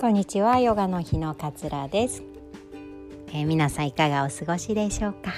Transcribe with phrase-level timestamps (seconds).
[0.00, 2.22] こんにちはヨガの日のかつらです、
[3.30, 5.32] えー、皆さんいかがお過ごしでしょうか？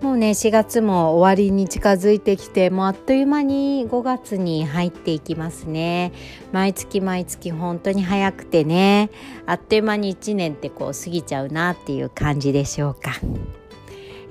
[0.00, 6.10] もうね4月も終わりに近づいてきてもうあっという間に5月に入っていきますね。
[6.50, 9.10] 毎月毎月本当に早くてね
[9.46, 13.12] あっという間に1年ってこう過ぎちゃうなっていう感じでしょうか。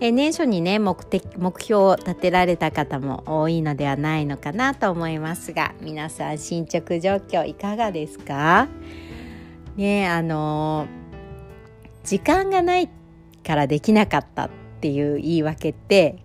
[0.01, 8.67] え年初にね目的目標を立てられた方も多いのではないのかなと思いますが皆さん進捗状況いかがですか？
[9.77, 10.87] ねあの
[12.03, 12.89] 時間がない
[13.45, 14.49] からできなかったっ
[14.81, 16.17] ていう言い訳って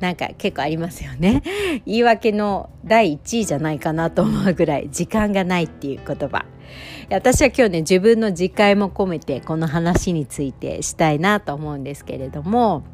[0.00, 1.42] なんか結構ありますよね。
[1.86, 6.44] 言い訳の第1位じゃないかなと思うぐらい時間がないっていう言葉。
[7.10, 12.84] 私は今日ね自分の自戒も込めてこの話についてしたいなと思うんですけれども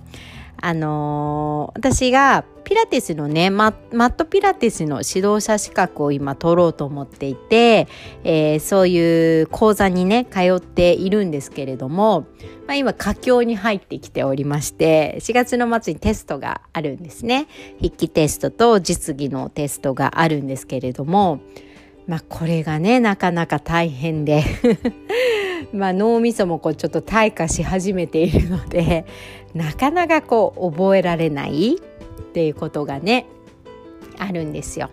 [0.61, 7.87] あのー、私がピラティスのねマットピラティスの指導者資格を今取ろうと思っていて、
[8.25, 12.27] えー、そういう講座にね通っているんですけれども、
[12.67, 17.47] まあ、今佳境に入ってきておりまして4月の末にテストがあるんですね。
[17.77, 21.41] 筆記テストと実技のテストがあるんですけれども
[22.07, 24.45] まあこれがねなかなか大変で
[25.73, 29.07] まあ脳みそもこうちょっと退化し始めているので
[29.55, 31.81] なかなかこう覚えられないっ
[32.33, 33.27] ていうことがね
[34.19, 34.91] あるんですよ。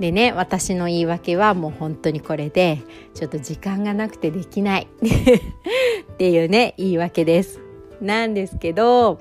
[0.00, 2.80] でね私の言い訳はもう本当にこれで
[3.14, 7.60] ちょっと時間がなくてできない っていうね言い訳です。
[8.00, 9.20] なんですけど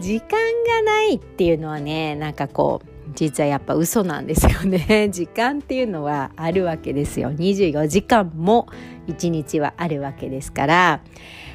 [0.00, 5.08] 時間がないっていうのはねなんかこう実はやっぱ嘘なんですよね。
[5.12, 7.32] 時間っていうのはあるわけですよ。
[7.32, 8.66] 24時間も
[9.08, 11.00] 1日はあるわけですから。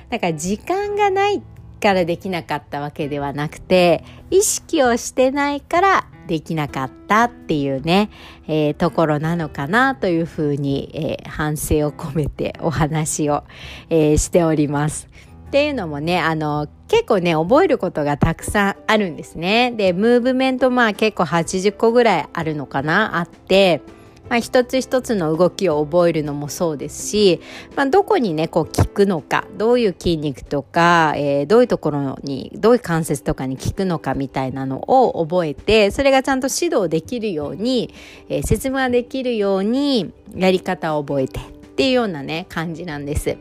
[0.10, 1.42] だから時間がない
[1.80, 8.12] からできなかったわけではなくて意識をしてないからできなかったっていうね、
[8.48, 13.44] えー、ところなのかなというふうに、えー、反省を込めてお話を、
[13.90, 15.08] えー、しております。
[15.50, 19.72] っていうのもね、あの、結構ね、覚えることがたくさんあるんですね。
[19.72, 23.82] で、ムーブメントまあ結構80個ぐらいあるのかなあって、
[24.30, 27.42] まあ、一つ一つの動きを覚えるのもそうですし、
[27.76, 37.92] まあ、どこにねこう効くのかどういう筋肉とか、えー、どういうところにどういう関節とかに効くのかみたいなのを覚えてそれがちゃんと指導できるように、
[38.30, 43.36] えー、説明できるようにやり方を覚えてっていうようなね感じなんです。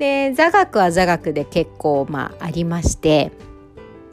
[0.00, 3.30] で座学は座学で結構まあありまして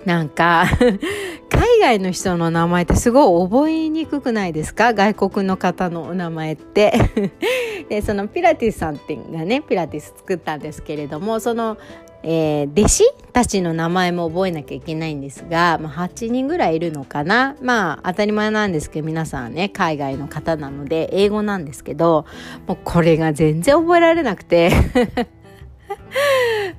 [0.05, 0.65] なんか
[1.49, 4.93] 海外の人の名前ってすごい覚えにくくないですか？
[4.93, 6.93] 外国の方のお名前って。
[7.89, 11.77] でそのピラティスさんってがねピラティス作ったんですけれどもその、
[12.21, 17.55] えー、弟子たちの名前も覚えなきゃいけないんですが、まあ、8人ぐらいいるのかな？
[17.61, 22.25] まあ当たり前なんですけど皆さんね海外の方なので英語なんですけど
[22.67, 24.71] もうこれが全然覚えられなくて。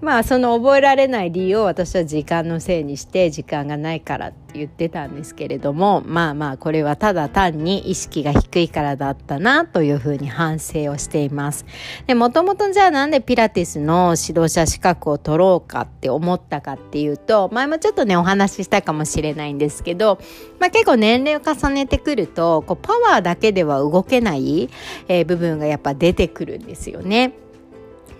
[0.00, 11.64] まあその覚えられない理由を私は時間のせいにして時間がないからって言ってたんですけれどもまあまあこれはただ単に意識が低いからだったなというふうに反省をしています。
[12.06, 20.18] でもともとじゃあなんでピラティスの指導者資格を取ろうかって思ったかっていうと前もちょっとねお話ししたかもしれないんですけど、
[20.58, 24.68] まあ、結構年齢を重ねてくるとこうパワーだけでは動けない、
[25.08, 27.32] えー、部分がやっぱ出てくるんですよね。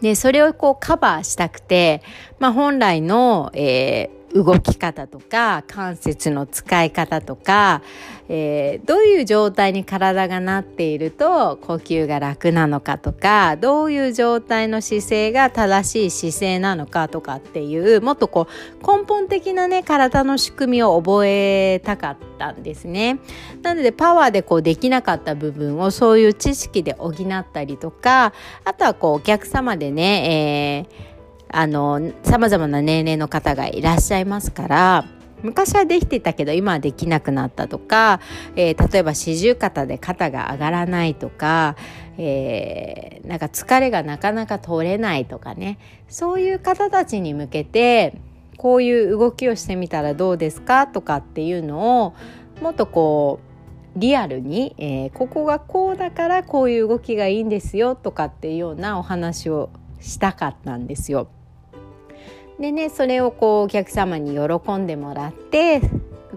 [0.00, 2.02] でそれをこうカバーしたくて、
[2.38, 7.82] まあ、本来の、えー、動き方とか関節の使い方とか、
[8.28, 23.18] えー、どういう状態に体がなっていると呼吸が楽なのかとかどういう状態の姿勢が正しい姿勢なのかとかっていうもっとこう根本的なね体の仕組みを覚えたかったんですね。
[23.62, 28.32] なのでパワーでこうできなかった部分をそういう知識で補ったりとか
[28.64, 31.17] あとはこうお客様でね、えー
[31.50, 35.04] あの様々な年齢の方がいらっしゃいますから
[35.42, 38.20] 昔はできてたけど今はできなくなったとか、
[38.56, 41.76] えー、例えば四十肩で肩が上がらないとか、
[42.16, 45.78] えー、なんか疲れがなかなか取れないとかね
[46.08, 48.20] そういう方たちに向けて
[48.56, 52.14] こういう動きをしてみたらどうですかとかっていうのを
[52.60, 53.38] もっとこ
[53.96, 59.70] うリアルに、えー、ここがこうだからこういう動きがいいんですよとかっていうようなお話を
[60.00, 61.28] したかったんですよ。
[62.58, 65.80] でねそれをこうお客様に喜んでもらって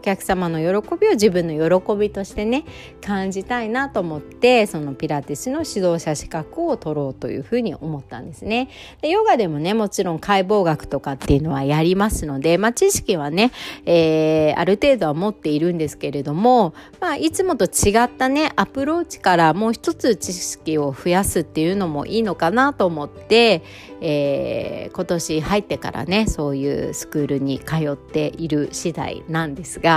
[0.02, 2.66] 客様の喜びを自分の喜びとしてね
[3.02, 8.70] 感じたいなと思ってそのピラティスの指導者資格を取ろうというふうに思ったんですね。
[9.02, 13.52] でヨガでもねもちろん解剖学とかっていうのはやりますので、まあ、知識はね、
[13.86, 23.64] えー、ある程度は持っているんですけれども、まあ、いつもと違ったねアプローチからもう一つ知識を増やすっていうのもいいのかなと思って、
[24.02, 29.91] えー、今年入ってからねそういうスクールに通っている次第なんですが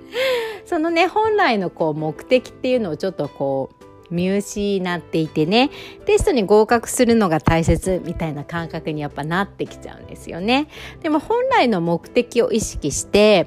[0.66, 3.82] そのね本来のこう目的っていうのをちょっとこう
[4.12, 5.70] 見失っていてね
[6.04, 10.68] テストに合格するのが大切みたいな感覚にやっぱなってきちゃうんですよね。
[11.00, 13.46] でも本来の目的を意識して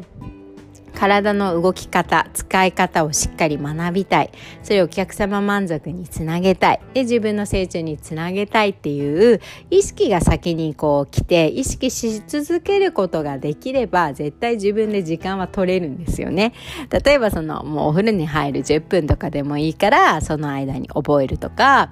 [0.95, 4.31] 体の動き方使い方をしっかり学びたい。
[4.63, 6.79] それをお客様満足につなげたい。
[6.93, 16.53] で自分の成長につなげたいっていう意識が先にこう来て意識し続けることができれば絶対自分で時間は取れるんですよね。
[16.89, 21.91] 例えばそのもうお風呂に入る10分とかでもいいからその間に覚えるとか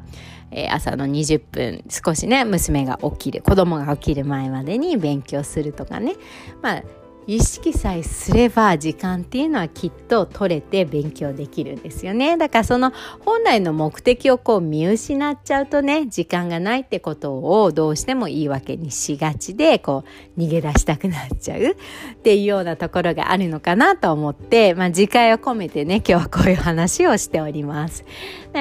[0.54, 6.16] え朝の20分少しね娘が起きる子供が起きる前までに勉強するとかね。
[6.62, 6.84] まあ
[7.26, 12.92] 意識さえすれば時間っていうのはきっと取れて勉強できるんですよねだからその
[13.22, 20.04] 本来の目的をこう見失っちゃうとね時間がないってことをどうしても言い訳にしがちでこ
[20.36, 21.76] う逃げ出したくなっちゃうっ
[22.18, 28.04] ていうようなところがあるのかなと思って、まあ、次回を込めてね今日はこういう話をしております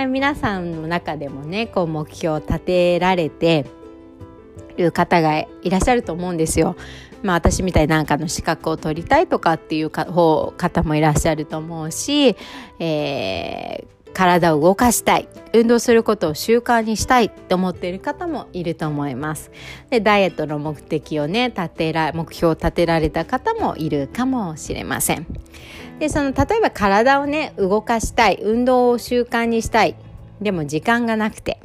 [0.09, 3.67] 皆さんの中でもねこう目標を立てられて
[4.77, 6.77] る方がいらっしゃると思うんですよ。
[7.23, 12.37] まあ私みたいなんかの資格を取りたいとかっていう方もいらっしゃると思うし、
[12.79, 19.51] えー、体を動かしたい運動することを習慣にしたいって思っている方もいると思います。
[19.91, 25.27] でダイエットの目的をね立てら目標を立てられた方もいるかもしれません。
[25.99, 29.95] でその例えば体をね動かしたい運動を習慣にしたい
[30.43, 31.61] でも時間がなくて。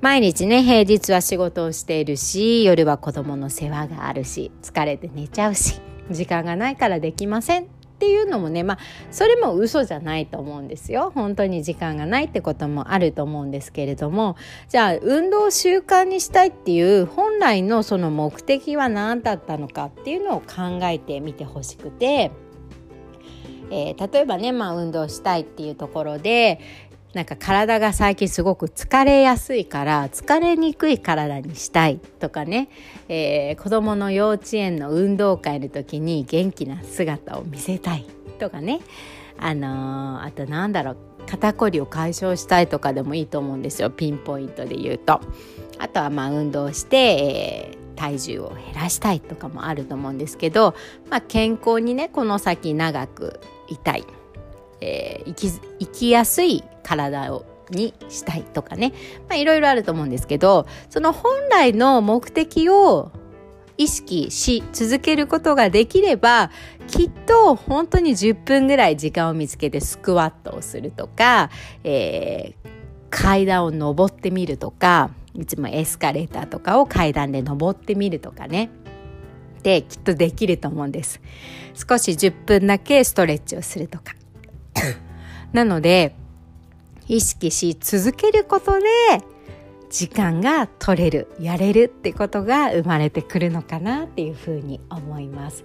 [0.00, 5.80] 毎日ね平日は仕事をしているし夜は子供の世話があるし疲れて寝ちゃうし
[6.10, 7.64] 時間がないからできません。
[7.64, 8.78] っていうのもねまあ
[9.10, 11.10] それも嘘じゃないと思うんですよ。
[11.14, 14.36] 本当に時間がないってこともあると思うんですけれども。
[14.68, 22.30] じゃあ運動習慣にしたいっていう本来のその目的は何だったのかっていうのを考えてみてほしくて。
[23.68, 26.60] えー、例えばね、まあ、運動したいっていうところで、
[27.16, 32.68] なんか体が最近すごく疲れやすいから疲れにくい体にしたいとかね、
[33.08, 38.04] えー、子どもの幼稚園の運動会の時に元気な姿を見せたい
[38.38, 38.80] とかね。
[39.38, 40.96] あのー、あとなんだろう。
[41.26, 43.90] 肩こりを解消したいとかでもいいと思うんですよ。
[43.90, 45.22] ピンポイントで言うと。
[45.78, 50.74] あとはまあ運動して、えー、体重を減らしたいとかもあると思うんですけど、
[51.08, 54.04] まあ、健康にねこの先長くいたい、
[54.80, 58.92] えー、生き生きやすい体をにしたいとかね、
[59.34, 63.10] いろいろあると思うんですけどその本来の目的を
[63.78, 66.50] 意識し続けることができれば
[66.86, 71.50] きっと本当に10分ぐらい時間を見つけてスクワットをするとか、
[71.84, 72.68] えー、
[73.10, 78.70] 階段を上ってみるとかいつもエスカレーターとかを階段で上ってみるとかね。
[79.62, 81.20] できっとできると思うんです。
[81.74, 84.14] 少し10分だけストレッチをするとか。
[85.52, 86.14] なので
[87.08, 88.86] 意識し続けることで
[89.88, 95.64] 時間が取れるやれるってことが生まれてくるのかなっていうふうに思います。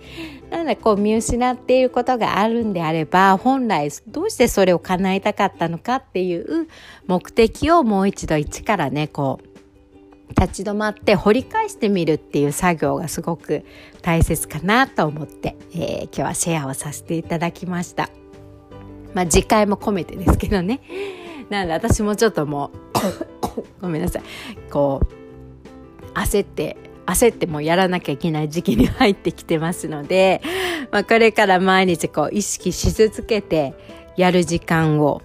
[0.49, 6.67] なのでこう見失っていることがあるんであれば本来どうしてそれを叶えたかったのかっていう
[7.07, 9.51] 目的をもう一度一からねこう
[10.39, 13.65] 立ち止まって掘り返してみるっていう作業がすごく
[14.01, 18.09] 大切かなと思って、えー、今日はシェアをさせていただきました。
[19.13, 20.81] まあ次回も込めてですけどね
[21.49, 24.23] なので私もちょっともう ごめんなさい
[24.71, 30.41] こう焦って焦ってもやらなきゃいけない時期に入ってきてますので、
[30.91, 33.73] まあ、これから毎日こう意識し続けて
[34.15, 35.21] やる時間を、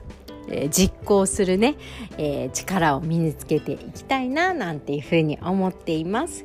[0.49, 1.77] えー、実行するね、
[2.19, 6.45] えー、力を身につけていきたいななんていうふうに思っています。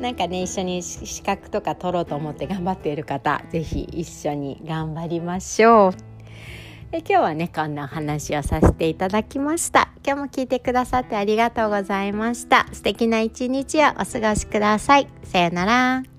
[0.00, 6.15] なんかね一緒に資格とか取ろうと思って頑張っている方是非一緒に頑張りましょう。
[6.92, 9.90] え今日はねこんな話をさせていただきました。
[10.04, 12.66] 今日も聞いてくださってありがとうございました。
[12.72, 15.08] 素敵な一日をお過ごしください。
[15.24, 16.15] さよなら。